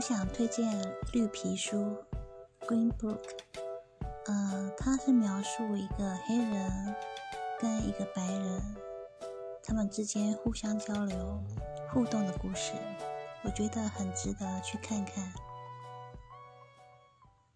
[0.00, 0.66] 我想推荐
[1.12, 1.94] 绿皮书
[2.66, 3.20] green book
[4.24, 6.94] 呃，它是描述一个黑人
[7.58, 8.62] 跟一个白人，
[9.62, 11.38] 他们之间互相交流、
[11.92, 12.72] 互动的故事，
[13.44, 15.30] 我觉得很值得去看看。